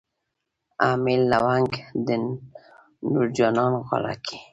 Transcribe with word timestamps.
امیل 0.89 1.21
لونګ 1.31 1.69
د 2.05 2.07
تور 3.11 3.25
جانان 3.37 3.73
غاړه 3.87 4.15
کي 4.25 4.37